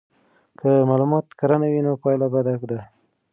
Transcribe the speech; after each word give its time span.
که 0.59 0.69
معلومات 0.89 1.25
کره 1.39 1.57
نه 1.61 1.67
وي 1.71 1.81
نو 1.85 1.91
پایله 2.03 2.27
بده 2.33 2.53
ده. 2.71 2.79